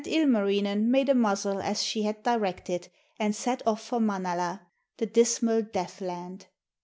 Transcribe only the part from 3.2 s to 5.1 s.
set off for Manala, the